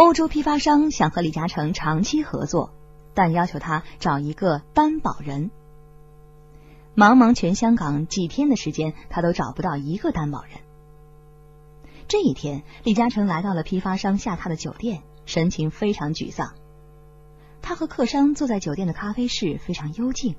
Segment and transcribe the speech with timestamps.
[0.00, 2.70] 欧洲批发商想和李嘉诚长期合作，
[3.12, 5.50] 但要求他找一个担保人。
[6.96, 10.52] 茫茫全香港几天的时间，他都找不到一个担保人。
[12.08, 16.54] 这一天，李嘉诚来到了批发商下榻的酒店，神情非常沮丧。
[17.60, 20.34] 他和客商坐在酒店的咖啡室，非常幽静。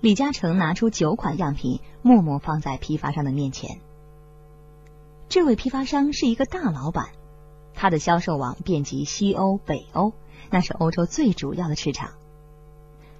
[0.00, 3.80] 李嘉诚拿出九款样品，默默放在批发商的面前。
[5.28, 7.10] 这位批发商是一个大老板，
[7.76, 10.12] 他的销售网遍及西欧、北欧，
[10.50, 12.10] 那是欧洲最主要的市场。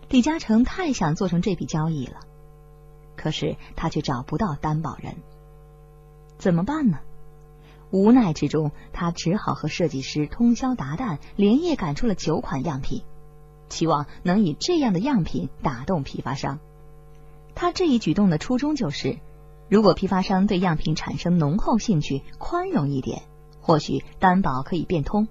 [0.09, 2.21] 李嘉诚太想做成这笔交易了，
[3.16, 5.16] 可是他却找不到担保人，
[6.39, 6.99] 怎么办呢？
[7.91, 13.02] 无奈之中，他只好和设计师通宵达旦，连夜赶出了九款样品，
[13.69, 16.59] 期望能以这样的样品打动批发商。
[17.55, 19.19] 他这一举动的初衷就是，
[19.69, 23.23] 如果批发商对样品产生浓厚兴趣，宽容一点，
[23.66, 25.27] 或许担保可以变通；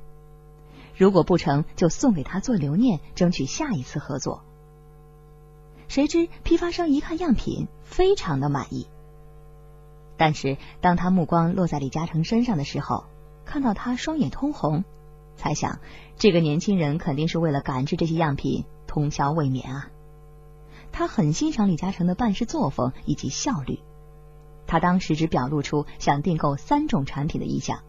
[0.93, 4.43] 如果不成就送给他做留念，争取下一次合作。
[5.87, 8.87] 谁知批发商一看样品，非常的满意。
[10.18, 13.05] 但是，当他目光落在李嘉诚身上的时候，
[13.45, 14.84] 看到他双眼通红，
[15.38, 15.79] 猜想
[16.17, 19.90] 这个年轻人肯定是为了赶制这些样品通宵未眠啊。
[20.91, 23.79] 他很欣赏李嘉诚的办事作风以及效率，
[24.67, 27.79] 他当时只表露出想订购三种产品的意向，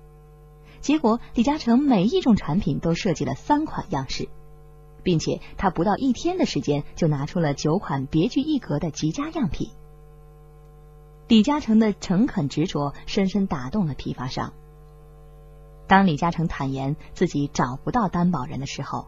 [0.81, 4.29] 结果李嘉诚每一种产品都设计了三款样式，
[5.03, 9.71] 并且他不到一天的时间就拿出了九款别具一格的极佳样品。
[11.29, 14.53] 李嘉诚的诚恳执着深深打动了批发商。
[15.89, 19.07] 当李嘉诚坦言自己找不到担保人的时候，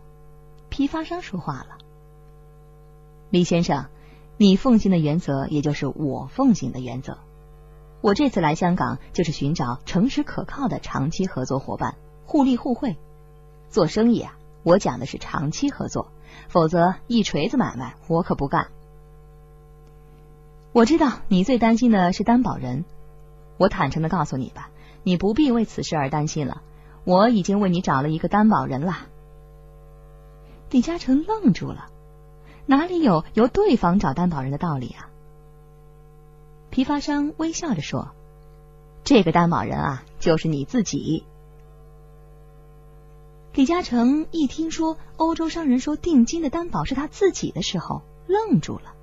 [0.68, 1.78] 批发商说话了
[3.30, 3.86] ：“李先生，
[4.36, 7.18] 你奉行的原则也就是我奉行的原则。
[8.00, 11.96] 我这次来香港就是寻找诚实可靠的长期合作伙伴，
[12.26, 12.96] 互利互惠。
[13.70, 16.10] 做生意啊，我讲的是长期合作，
[16.48, 18.68] 否则一锤子买卖我可不干。”
[20.72, 22.84] 我知道你最担心的是担保人，
[23.56, 24.70] 我坦诚的告诉你吧，
[25.02, 26.62] 你不必为此事而担心了，
[27.04, 28.98] 我已经为你找了一个担保人了。
[30.70, 31.86] 李嘉诚愣住了，
[32.66, 35.07] 哪里有由对方找担保人的道理啊？
[36.70, 38.10] 批发商微笑着说
[39.04, 41.24] ：“这个担保人啊，就是你自己。”
[43.54, 48.94] 李嘉诚一听说欧洲商人说定金的担保是他自己的时候，愣住了。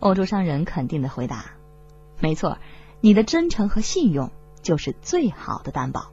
[0.00, 1.52] 欧洲商人肯定的回答
[2.20, 2.58] ：“没错，
[3.00, 4.30] 你的真诚和信用
[4.60, 6.10] 就是最好的担保。”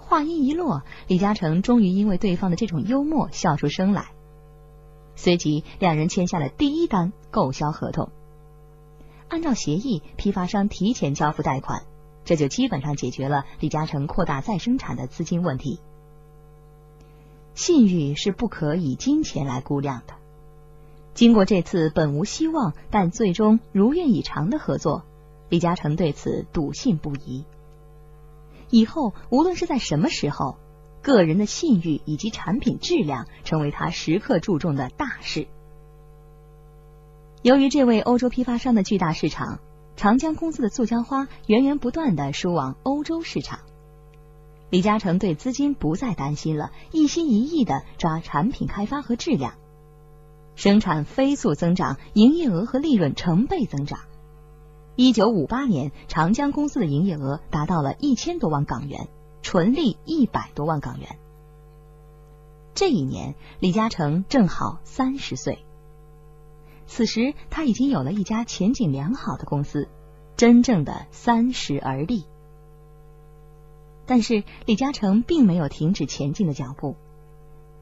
[0.00, 4.10] 话音一落，李嘉诚终于因为对方的这种幽默笑出声来。
[5.14, 8.10] 随即，两人签下了第一单购销合同。
[9.28, 11.84] 按照协议，批发商提前交付贷款，
[12.24, 15.80] 这就基本上解决了李嘉诚扩大再生产的资金问题。
[17.54, 20.14] 信誉是不可以金钱来估量的。
[21.14, 25.02] 经过这次本无希望但最终如愿以偿的合作，
[25.48, 27.44] 李嘉诚对此笃信不疑。
[28.70, 30.56] 以后无论是在什么时候，
[31.02, 35.48] 个人的信誉以及产品质量成为他时刻注重的大事。
[37.42, 39.60] 由于这位欧洲批发商的巨大市场，
[39.94, 43.60] 长江公司的塑胶花源源不断的输往欧洲市场，
[44.70, 49.54] 李嘉诚对资金不再担心了，一心一意的抓产品开发和质量。
[50.56, 54.00] 生产飞速增长，营业额和利润成倍增长。
[54.96, 59.06] 一九五八年，长江公司的营业额达到了一千多万港元，
[59.42, 61.16] 纯利一百多万港元。
[62.74, 65.64] 这一年，李嘉诚正好三十岁。
[66.88, 69.88] 此时，他已经有了一家前景良好的公司，
[70.36, 72.24] 真正的三十而立。
[74.06, 76.96] 但是，李嘉诚并没有停止前进的脚步。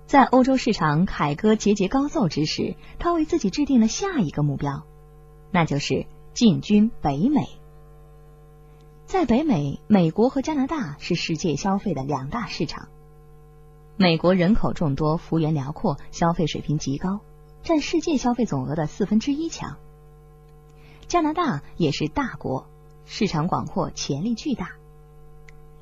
[0.06, 4.84] 在欧洲市场凯歌节节高奏之时，他为自己制定了下一个目标，
[5.52, 7.46] 那就是进军北美。
[9.04, 12.88] 在北美，美国和加拿大是世界消费的两大市场。
[13.96, 17.20] 美国人口众多，幅员辽阔，消费水平极高，
[17.66, 19.76] 占世界消费总额的四分之一强。
[21.08, 22.68] 加拿大也是大国，
[23.06, 24.68] 市场广阔，潜力巨大。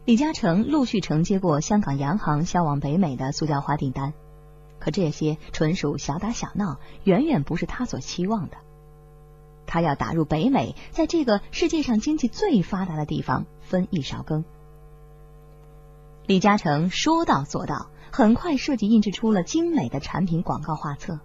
[0.06, 4.14] 李嘉诚陆续承接过香港洋行销往北美的塑胶花订单，
[4.78, 8.56] 可这些纯属小打小闹，远远不是他所期望的。
[9.66, 14.46] 他要打入北美，在这个世界上经济最发达的地方分一勺羹。
[16.26, 21.20] 李嘉诚说到做到，很快设计印制出了精美的产品广告画册，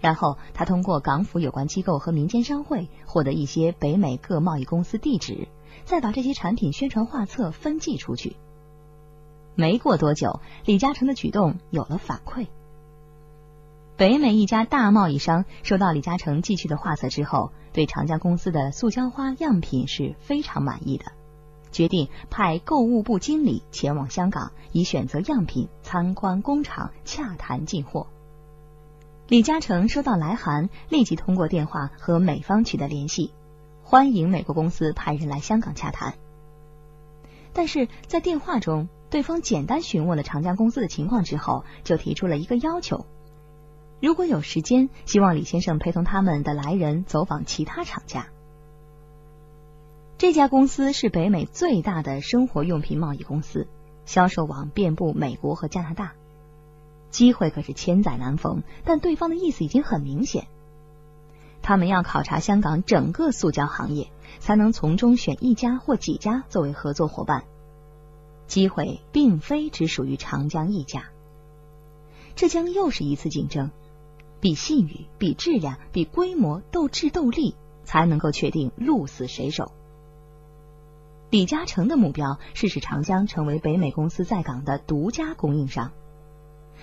[0.00, 5.48] 然后他通过港府有关机构和民间商会获得一些北美各贸易公司地址。
[5.84, 8.36] 再把这些产品宣传画册分寄出去。
[9.54, 12.46] 没过多久，李嘉诚的举动有了反馈。
[13.96, 21.06] 北美一家大贸易商收到李嘉诚寄去的画册之后，对长江公司的塑胶花样品是非常满意的，
[21.72, 28.08] 决定派购物部经理前往香港，以选择样品、参观工厂、洽谈进货。
[29.28, 33.34] 李嘉诚收到来函，立即通过电话和美方取得联系，
[33.82, 36.14] 欢迎美国公司派人来香港洽谈。
[37.52, 43.04] 但是在电话中，对方简单询问了长江公司的情况之后，就提出了一个要求：
[44.00, 48.28] 如果有时间，希望李先生陪同他们的来人走访其他厂家。
[50.16, 53.68] 这家公司是北美最大的生活用品贸易公司，
[54.06, 56.14] 销售网遍布美国和加拿大。
[57.10, 60.46] 机会可是千载难逢，但对方的意思已经很明显，
[61.62, 67.44] 他们要考察香港整个塑胶行业，才能从中选一家或几家作为合作伙伴。
[68.46, 71.04] 机会并非只属于长江一家，
[72.34, 73.70] 这将又是一次竞争，
[74.40, 79.72] 比信誉、比质量、比规模，斗智斗力，才能够确定鹿死谁手。
[81.30, 85.92] 李嘉诚的目标是使长江成为北美公司在港的独家供应商。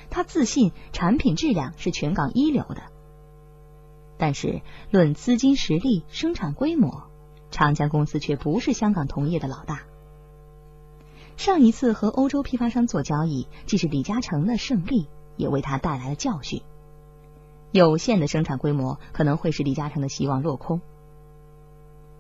[0.09, 2.83] 他自信产品质量是全港一流的，
[4.17, 4.61] 但是
[4.91, 7.03] 论资金实力、生产规模，
[7.51, 9.83] 长江公司却不是香港同业的老大。
[11.37, 16.61] 上一次和欧洲批发商做交易，既是李嘉诚的胜利，也为他带来了教训。
[17.71, 20.79] 有限的生产规模可能会使李嘉诚的希望落空。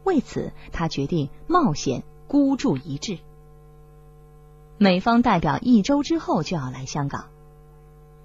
[0.03, 3.19] 为此，他决定冒险孤注一掷。
[4.77, 7.29] 美方代表一周之后就要来香港。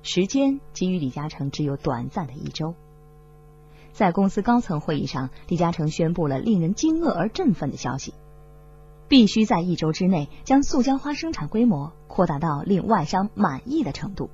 [0.03, 2.75] 时间给予李嘉诚只有短暂的一周，
[3.93, 8.15] 在公司高层会议上，李嘉诚宣布了令人惊愕而振奋的消息：
[9.09, 14.31] 必须在一周之内将塑胶花生产规模扩大到令外商满意的程度。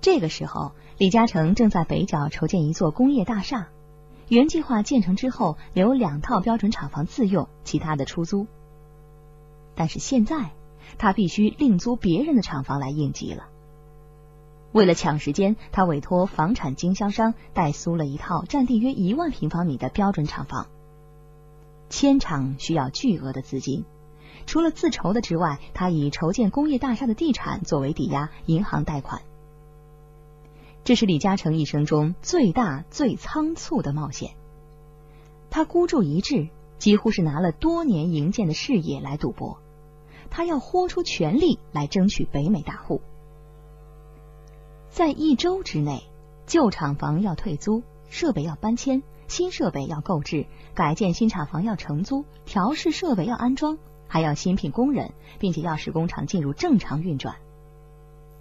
[0.00, 3.68] 这个时候，李嘉诚正在北角筹建一座工业大厦，
[4.28, 8.46] 原计划建成之后留两套标准厂房自用，其他的出租。
[9.74, 10.52] 但是现在，
[10.96, 13.48] 他必须另租别人的厂房来应急了。
[14.72, 20.66] 为了抢时间，他委托房产经销商代租了一套占地约一万平方米的标准厂房。
[21.88, 23.86] 迁厂需要巨额的资金，
[24.44, 29.22] 除了自筹的之外，他以筹建工业大厦的地产作为抵押，银行贷款。
[30.84, 34.32] 这是李嘉诚一生中最大、最仓促的冒险。
[35.50, 39.58] 他孤注一掷，几乎是拿了多年营建的事业来赌博。
[40.28, 43.00] 他要豁出全力来争取北美大户。
[44.90, 46.02] 在一周之内，
[46.46, 57.36] 旧厂房要退租，设备要搬迁，新设备要购置，改建新厂房要承租，调试设备要安装，还要新聘工人，并且要使工厂进入正常运转。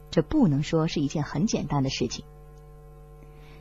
[0.09, 2.25] 这不能说是一件很简单的事情。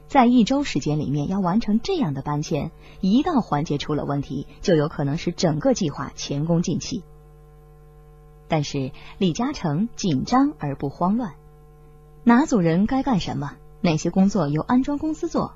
[0.08, 7.02] 在一周时间里面要完成这样的搬迁，一到环节出了问题，就有可能使整个计划前功尽弃。
[8.46, 11.34] 但是李嘉诚紧张而不慌乱。
[12.28, 13.52] 哪组人该干什么？
[13.80, 15.54] 哪些工作由安装公司做？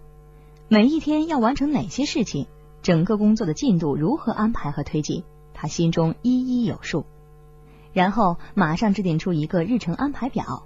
[0.68, 2.46] 每一天要完成哪些事情？
[2.80, 5.24] 整个工作的进度如何安排和推进？
[5.52, 7.06] 他心中一一有数。
[7.92, 10.62] 然后马上制定出一个日程安排表。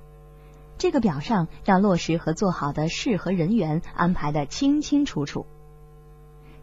[0.77, 5.47] 这个表上要落实和做好的事和人员安排的清清楚楚。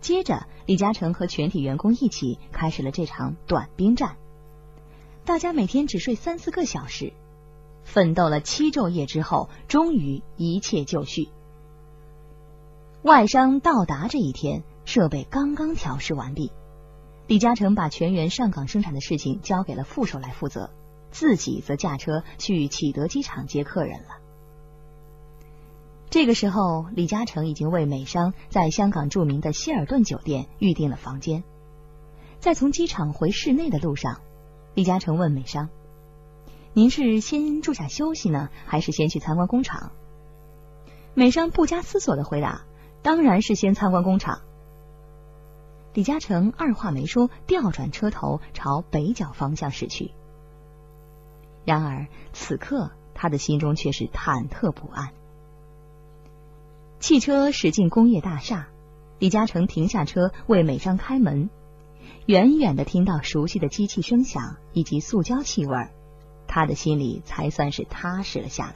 [0.01, 4.17] 接着，李嘉诚和全体员工一起开始了这场短兵战。
[5.25, 7.13] 大家每天只睡三四个小时。
[7.83, 11.29] 奋斗了七昼夜之后，终于一切就绪。
[13.03, 16.51] 外商到达这一天，设备刚刚调试完毕。
[17.27, 20.69] 李嘉诚把全员上岗生产的事情交给了副手来负责，
[21.11, 24.17] 自己则驾车去启德机场接客人了。
[26.09, 31.43] 这个时候，李嘉诚已经为美商在香港著名的希尔顿酒店预订了房间。
[32.39, 34.19] 在从机场回市内的路上，
[34.73, 35.69] 李嘉诚问美商。
[36.73, 39.91] 您是先住下休息呢，还是先去参观工厂？
[41.13, 42.61] 美商不加思索的回答
[43.03, 44.41] ：“当然是先参观工厂。”
[45.93, 50.11] 李嘉诚二话没说，调转车头朝北角方向驶去。
[51.65, 55.09] 然而此刻他的心中却是忐忑不安。
[57.01, 58.69] 汽车驶进工业大厦，
[59.19, 61.49] 李嘉诚停下车为美商开门，
[62.27, 65.91] 远远的听到熟悉的机器声响以及塑胶气味儿。
[66.51, 68.75] 他的心里才算是踏实了下来。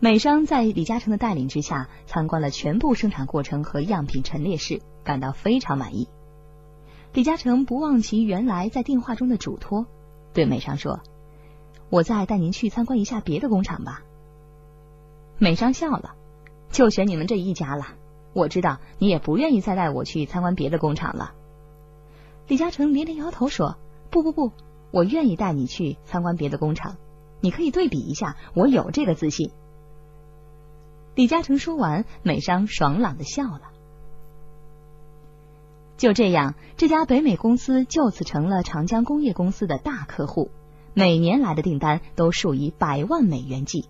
[0.00, 6.08] 美商在李嘉诚的带领之下，参观了全部生产过程和样品陈列室，感到非常满意。
[7.12, 9.86] 李嘉诚不忘其原来在电话中的嘱托，
[10.34, 11.00] 对美商说
[11.88, 14.02] ：“我再带您去参观一下别的工厂吧。”
[15.38, 16.16] 美商笑了
[16.72, 17.94] ：“就选你们这一家了。
[18.32, 21.32] 我知道你也不愿意再带我去参观别的工厂了。”
[22.48, 23.76] 李嘉诚连连摇头说
[24.10, 24.50] ：“不不不，
[24.90, 26.96] 我愿意带你去参观别的工厂。
[27.40, 29.50] 你可以对比一下，我有这个自信。”
[31.14, 33.62] 李嘉诚说完，美商爽朗的笑了。
[35.96, 40.50] 就这样，这家北美公司就此成了长江工业公司的大客户，
[40.94, 43.86] 每年来的订单都数以百万美元计。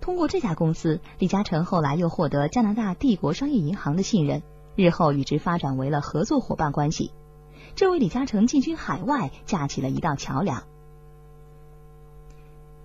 [0.00, 4.42] 通过这家公司，李嘉诚后来又获得加拿大帝国商业银行的信任，
[4.74, 7.12] 日后与之发展为了合作伙伴关系，
[7.74, 10.64] 这为李嘉诚进军海外架起了一道桥梁。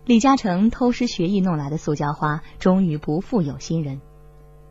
[0.06, 4.00] 李嘉诚偷师学艺弄来的塑胶花，终于不负有心人，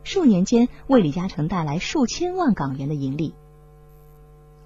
[0.03, 3.35] 数年间为李嘉诚带来数千万港元的盈利。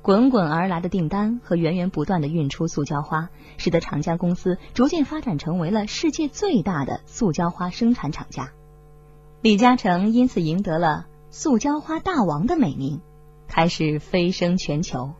[0.02, 8.52] 滚滚而来的订单和源源不断的运出塑胶花，使得长江公司逐渐发展成为了世界最大的塑胶花生产厂家。
[9.42, 13.02] 李嘉诚因此赢得了“塑胶花大王”的美名，
[13.48, 15.12] 开始飞升全球。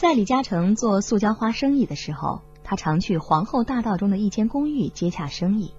[0.00, 2.40] 在李嘉诚做塑胶花生意的时候。
[2.64, 5.74] 他常去皇后大道中的一间公寓接洽生意，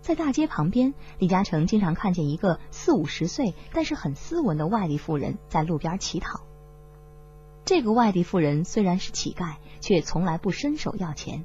[0.00, 6.42] 在大街旁边，李嘉诚经常看见一个四五十岁但是很斯文的外地妇人在路边乞讨。
[7.64, 11.44] 这个外地妇人虽然是乞丐，却从来不伸手要钱。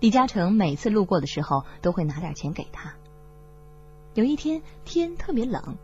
[0.00, 2.96] 李嘉诚每次路过的时候，都会拿点钱给他。
[4.12, 5.78] 有一天天特别冷，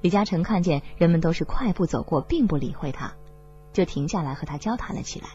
[0.00, 3.12] 李嘉诚看见人们都是快步走过，并不理会他，
[3.72, 5.28] 就停下来和他交谈了起来。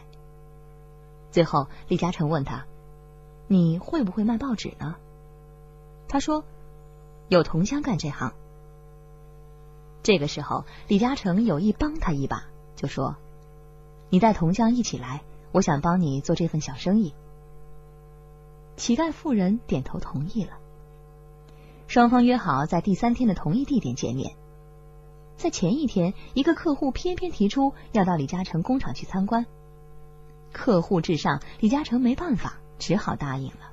[1.30, 2.64] 最后，李嘉诚问他
[3.46, 4.96] ：“你会不会卖报纸呢？”
[6.08, 6.44] 他说
[7.28, 8.32] ：“有同乡干这行。”
[10.02, 12.44] 这个时候，李嘉诚有意帮他一把，
[12.76, 13.16] 就说
[14.08, 17.12] ：“你带同乡一起来，我想帮你做这份小生意。”
[18.76, 20.52] 乞丐妇人点头同意了。
[21.88, 24.36] 双方约好在第三天的同一地点见面。
[25.38, 29.46] 在前一天，一个客户偏偏提出要到李嘉诚工厂去参观。
[30.52, 33.70] 客户至上，李嘉诚没办法，只好答应了。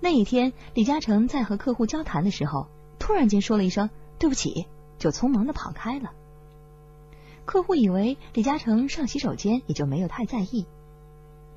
[0.00, 2.66] 那一天，李嘉诚在和客户交谈的时候，
[2.98, 3.88] 突然间说了一声
[4.20, 4.66] “对不起”，
[5.00, 6.10] 就匆忙的跑开了。
[7.46, 10.66] 客户以为李嘉诚上洗手间，也就没有太在意。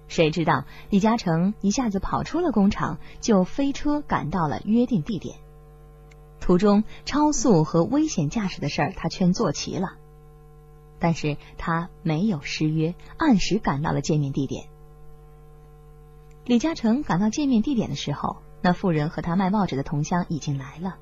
[0.08, 5.36] 谁知道李嘉诚一下子跑出了工厂，就飞车赶到了约定地点。
[6.40, 9.96] 途中超速和危险驾驶的事儿，他全做齐了。
[11.00, 14.68] 但是他没有失约，按时赶到了见面地点。
[16.46, 20.98] 李嘉诚赶到见面地点的时候，那妇人和他卖报纸的同乡已经来了。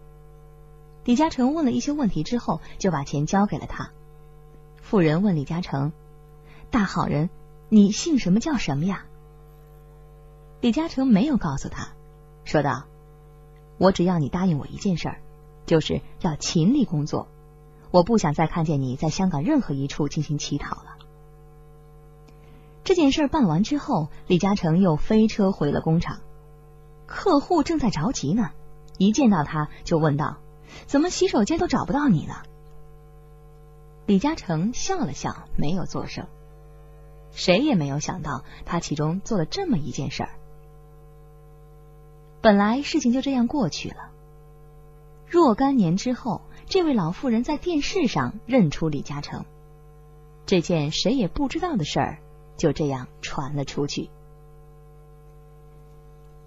[1.03, 3.91] 李嘉诚问了一些问题之后，就把钱交给了他。
[4.81, 5.93] 妇人问李嘉诚
[6.71, 7.29] ：“大好人，
[7.69, 9.05] 你姓什么叫什么呀？”
[10.61, 11.89] 李嘉诚没有告诉他，
[12.43, 12.85] 说道
[13.77, 15.21] ：“我只要你答应我一件事儿，
[15.65, 17.27] 就是要勤力工作。”
[17.91, 20.97] 我不想再看见你在香港任何一处进行乞讨了。
[22.83, 26.19] 这件事办完之后，李嘉诚又飞车回了工厂。
[27.05, 28.49] 客户正在着急呢，
[28.97, 30.39] 一见到他就问道
[30.87, 32.33] ：“怎么洗手间都找不到你呢？”
[34.07, 36.27] 李嘉诚笑了笑，没有作声。
[37.31, 40.29] 谁也没有想到他其中做了这么一件事儿。
[42.41, 44.11] 本来事情就这样过去了。
[45.27, 46.41] 若干年之后。
[46.67, 49.45] 这位老妇人在电视上认出李嘉诚，
[50.47, 52.17] 这件谁也不知道的事儿
[52.57, 54.09] 就这样传了出去。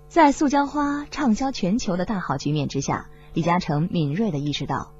[0.08, 4.92] 在塑胶花畅销全球的大好局面之下，李嘉诚敏锐的意识到，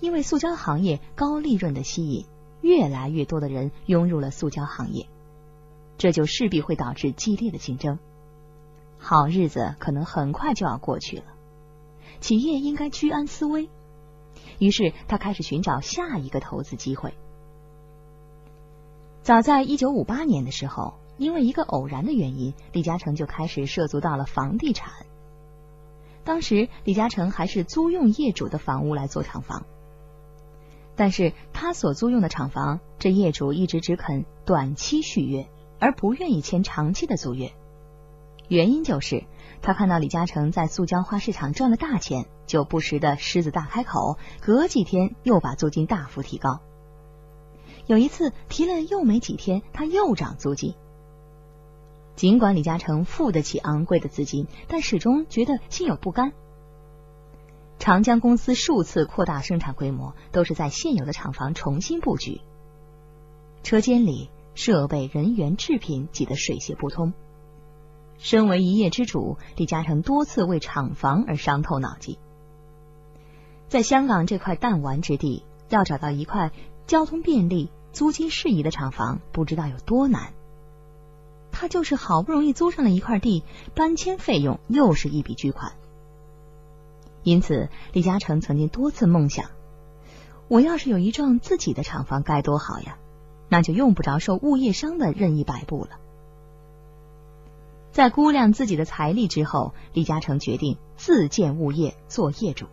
[0.00, 2.24] 因为塑胶行业高利润的吸引，
[2.62, 5.06] 越来越多的人涌入了塑胶行业，
[5.98, 7.98] 这就势必会导致激烈的竞争，
[8.98, 11.24] 好日子可能很快就要过去了，
[12.20, 13.68] 企业应该居安思危。
[14.58, 17.14] 于是他开始寻找下一个投资机会。
[19.22, 24.92] 早在一九五八年的时候，因为一个偶然的原因，李嘉诚就开始涉足到了房地产。
[26.24, 29.66] 当时李嘉诚还是租用业主的房屋来做厂房，
[30.96, 35.46] 但是他所租用的厂房，这业主一直只肯短期续约，
[35.78, 37.52] 而不愿意签长期的租约。
[38.48, 39.24] 原因就是
[39.62, 42.26] 他看到李嘉诚在塑胶花市场赚了大钱。
[42.46, 46.60] 就不时的狮子大开口，隔几天又把租金大幅提高。
[47.86, 50.74] 有一次提了又没几天，他又涨租金。
[52.16, 56.34] 尽管李嘉诚付得起昂贵的资金，但始终觉得心有不甘。
[57.78, 62.42] 长江公司数次扩大生产规模，都是在现有的厂房重新布局。
[63.62, 67.14] 车间里、设备、人员、制品挤得水泄不通。
[68.18, 72.16] 身为一业之主，李嘉诚多次为厂房而伤透脑筋。
[73.68, 76.52] 在香港这块弹丸之地，要找到一块
[76.86, 80.32] 交通便利、租金适宜的厂房，不知道有多难。
[81.52, 83.42] 他就是好不容易租上了一块地，
[83.74, 85.72] 搬迁费用又是一笔巨款。
[87.22, 89.50] 因此，李嘉诚曾经多次梦想：
[90.48, 92.98] 我要是有一幢自己的厂房，该多好呀！
[93.48, 95.98] 那就用不着受物业商的任意摆布了。
[97.94, 102.66] 在估量自己的财力之后，李嘉诚决定自建物业，做业主。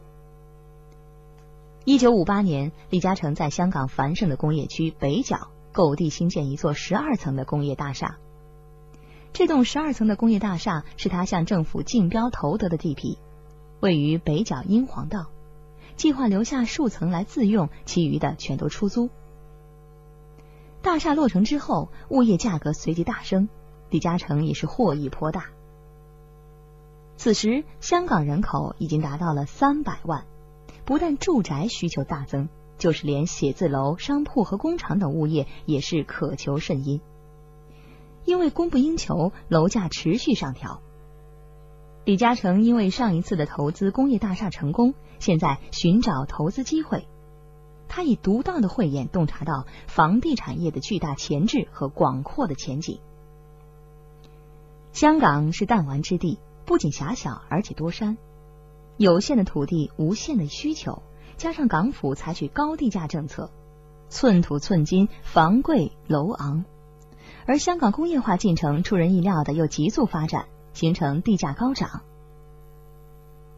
[1.86, 8.18] 一九五八年，李嘉诚在香港繁盛的工业区北角购地兴建一座十二层的工业大厦。
[9.32, 13.20] 这栋十二层的工业大厦是他向政府竞标投得的地皮，
[13.80, 15.28] 位于北角英皇道，
[15.98, 19.12] 计划留下数层来自用，其余的全都出租。
[20.82, 23.50] 大厦落成之后，物业价格随即大升。
[23.92, 25.46] 李嘉诚也是获益颇大。
[27.18, 30.26] 此时，香港人口已经达到了三百万，
[30.86, 37.00] 不但住宅需求大增，就是连写字楼、商铺和工厂等物业也是渴求甚殷。
[38.26, 40.82] 因为供不应求，楼价持续上调。
[42.06, 47.08] 李嘉诚因为上一次的投资工业大厦成功，现在寻找投资机会。
[47.88, 53.00] 他以独到的慧眼洞察到房地产业的巨大潜质和广阔的前景。
[54.94, 58.18] 香港是弹丸之地，不仅狭小，而且多山。
[58.98, 61.02] 有限的土地，无限的需求，
[61.38, 63.50] 加上港府采取高地价政策，
[64.10, 66.66] 寸土寸金，房贵楼昂。
[67.48, 72.02] 而香港工业化进程出人意料的又急速发展，形成地价高涨。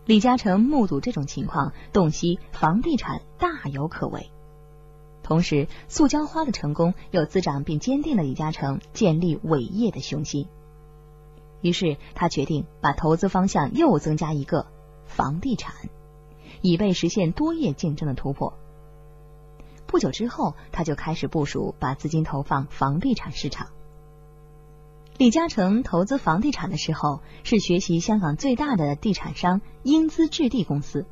[0.06, 4.30] 李嘉诚目睹这种情况，洞悉房地产大有可为。
[5.24, 10.48] 同时，塑胶花的成功又滋长并坚定了李嘉诚建立伟业的雄心。
[11.64, 14.68] 于是他决定把投资方向又增加一个
[15.06, 15.74] 房地产，
[16.62, 18.54] 以备实现多业竞争的突破。
[19.88, 23.70] 不久之后，他就开始部署，把资金投放房地产市场。
[25.18, 31.06] 李嘉诚投资房地产的时候，是学习香港最大的地产商英资置地公司，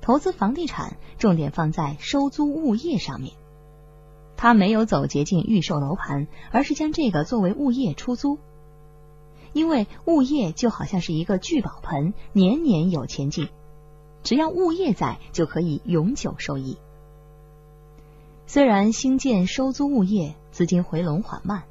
[0.00, 3.34] 投资房地产重点放在收租物业上面。
[4.36, 8.38] 他没有走捷径预售楼盘，而是将这个作为物业出租。
[9.54, 13.48] 因为物业就好像是一个聚宝盆，年年有钱进，
[14.24, 16.76] 只要物业在，就可以永久收益。
[18.46, 21.62] 虽然兴建收租物业资金回笼缓慢，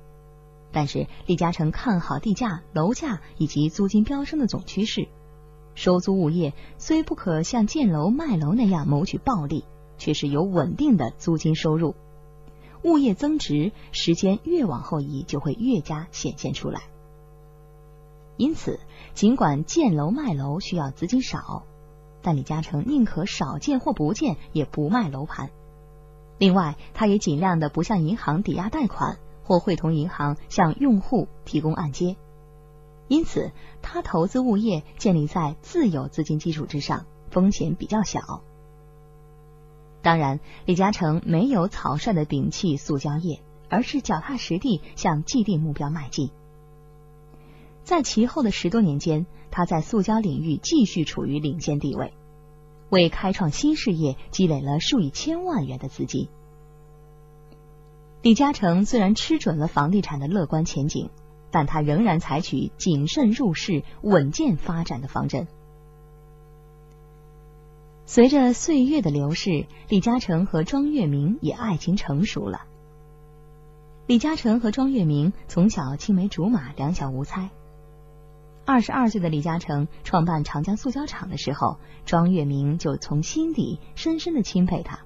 [0.72, 5.10] 但是李嘉诚看好地价、楼价以及租金飙升的总趋势。
[5.76, 9.65] 收租物业虽不可像建楼卖楼那样谋取暴利，
[9.98, 11.96] 却是有稳定的租金收入。
[12.84, 16.84] 物业增值，时间越往后移，就会越加显现出来。
[18.38, 18.80] 因此，
[19.13, 21.63] 尽管建楼卖楼需要资金少，
[22.22, 25.50] 但李嘉诚宁可少建或不建，也不卖楼盘。
[26.39, 32.17] 另外，他也尽量的不向银行抵押贷款，或会同银行向用户提供按揭。
[33.08, 38.41] 因此，他投资物业建立在自有资金基础之上，风险比较小。
[40.02, 46.32] 当然，李嘉诚没有草率的摒弃塑胶业，而是脚踏实地向既定目标迈进。
[47.84, 52.13] 在其后的十多年间，他在塑胶领域继续处于领先地位，
[52.89, 56.30] 为开创新事业积累了数以千万元的资金。
[58.22, 61.10] 李嘉诚虽然吃准了房地产的乐观前景，
[61.52, 65.48] 但他仍然采取谨慎入市、稳健发展的方针。
[68.06, 72.62] 随着岁月的流逝，李嘉诚和庄月明也爱情成熟了。
[74.08, 77.50] 李嘉诚和庄月明从小青梅竹马，两小无猜。
[78.65, 85.02] 二十二岁的李嘉诚创办长江塑胶厂的时候，庄月明就从心底深深的钦佩他。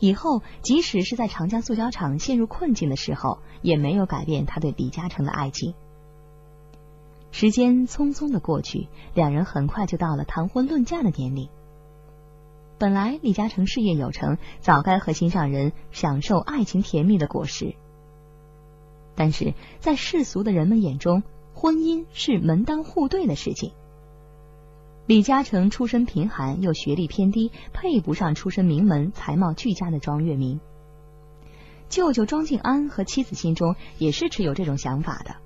[0.00, 5.74] 以后，即使是在长江塑胶厂陷入困境的时候，也没有改变他对李嘉诚的爱情。
[7.30, 11.48] 时间匆匆的过去，两人很快就到了谈婚论嫁的年龄。
[12.76, 17.74] 本来李嘉诚事业有成，早该和心上人享受爱情甜蜜的果实，
[19.14, 21.22] 但是在世俗的人们眼中。
[21.58, 23.72] 婚姻是门当户对的事情。
[25.06, 30.60] 李嘉诚出身贫寒，又学历偏低，配不上出身名门、才貌俱佳的庄月明。
[31.88, 35.36] 舅舅庄敬安和妻子心中也是持有这种想法的，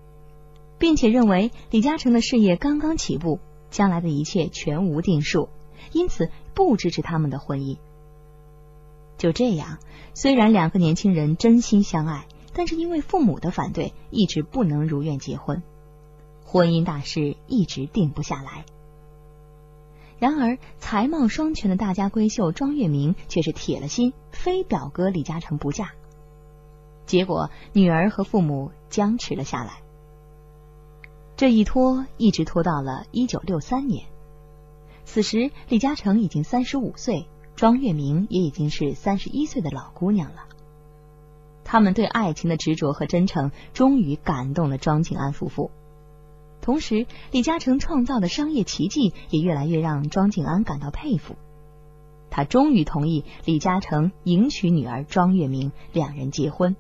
[0.81, 3.39] 并且认为李嘉诚的事业刚刚起步，
[3.71, 5.49] 将来的一切全无定数，
[5.93, 7.79] 因此不支持他们的婚姻。
[9.17, 9.79] 就这样，
[10.15, 12.27] 虽然两个年轻人真心相爱。
[12.53, 15.63] 但是因为父母的反对，一直不能如愿结婚，
[16.53, 18.65] 婚姻大事一直定不下来。
[20.19, 25.93] 然而，才貌双全的大家闺秀庄月明却是铁了心，非表哥李嘉诚不嫁。
[27.07, 29.81] 结果，女儿和父母僵持了下来。
[31.37, 34.07] 这一拖一直拖到了一九六三年，
[35.05, 40.47] 此时李嘉诚已经三十五岁，庄月明也已经是三十一岁的老姑娘了。
[41.63, 45.71] 他们对爱情的执着和真诚，终于感动了庄静安夫妇。
[46.61, 51.37] 同时，李嘉诚创造的商业奇迹也越来越让庄静安感到佩服。
[52.31, 56.77] 他终于同意李嘉诚迎娶女儿庄月明，两人结婚。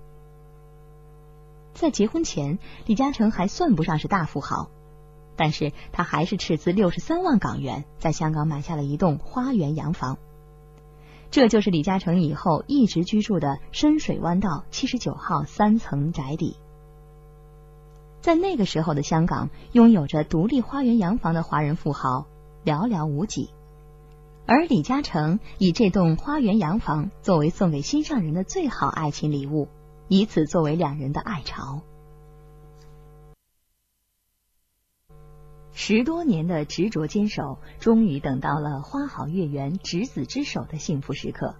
[1.73, 4.69] 在结婚前，李嘉诚还算不上是大富豪，
[5.35, 10.19] 但是他还是斥资六十三万港元，在香港买下了一栋花园洋房。
[11.31, 16.57] 这就是李嘉诚以后一直居住的深水湾道七十九号三层宅邸。
[18.21, 22.27] 在那个时候的香港，拥有着独立花园洋房的华人富豪
[22.65, 23.51] 寥寥无几，
[24.47, 29.69] 而李嘉诚以这栋花园洋房作为送给心上人的最好爱情礼物，
[30.09, 31.81] 以此作为两人的爱巢。
[35.73, 41.55] 十多年的执着坚守，终于等到了花好月圆，执子之手的幸福时刻。